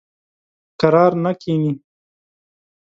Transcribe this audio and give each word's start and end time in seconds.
کرار 0.79 1.11
نه 1.23 1.31
کیني. 1.41 1.71